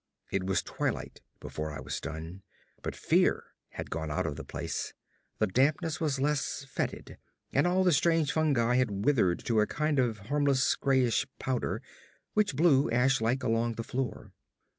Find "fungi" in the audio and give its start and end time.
8.31-8.77